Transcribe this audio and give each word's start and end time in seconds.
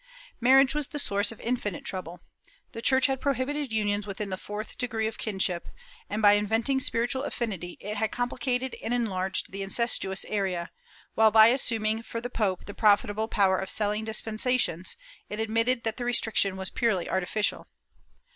^ 0.01 0.03
Marriage 0.39 0.73
was 0.73 0.87
the 0.87 0.97
source 0.97 1.31
of 1.31 1.39
infinite 1.41 1.85
trouble. 1.85 2.21
The 2.71 2.81
Church 2.81 3.05
had 3.05 3.21
prohibited 3.21 3.71
unions 3.71 4.07
within 4.07 4.31
the 4.31 4.35
fourth 4.35 4.75
degree 4.79 5.05
of 5.05 5.19
kinship 5.19 5.67
and, 6.09 6.23
by 6.23 6.33
inventing 6.33 6.79
spiritual 6.79 7.21
affinity, 7.21 7.77
it 7.79 7.97
had 7.97 8.11
complicated 8.11 8.75
and 8.81 8.95
enlarged 8.95 9.51
the 9.51 9.61
incestuous 9.61 10.25
area 10.25 10.71
while, 11.13 11.29
by 11.29 11.49
assuming 11.49 12.01
for 12.01 12.19
the 12.19 12.31
pope 12.31 12.65
the 12.65 12.73
profitable 12.73 13.27
power 13.27 13.59
of 13.59 13.69
selling 13.69 14.03
dispensations, 14.03 14.97
it 15.29 15.39
admitted 15.39 15.83
that 15.83 15.97
the 15.97 16.05
restriction 16.05 16.57
was 16.57 16.71
purely 16.71 17.07
artificial. 17.07 17.67